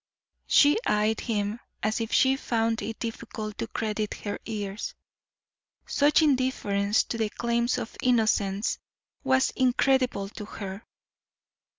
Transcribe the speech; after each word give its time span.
She 0.47 0.79
eyed 0.87 1.19
him 1.19 1.59
as 1.83 2.01
if 2.01 2.11
she 2.11 2.35
found 2.35 2.81
it 2.81 2.97
difficult 2.97 3.59
to 3.59 3.67
credit 3.67 4.15
her 4.23 4.39
ears. 4.47 4.95
Such 5.85 6.23
indifference 6.23 7.03
to 7.03 7.19
the 7.19 7.29
claims 7.29 7.77
of 7.77 7.95
innocence 8.01 8.79
was 9.23 9.51
incredible 9.51 10.29
to 10.29 10.45
her. 10.45 10.83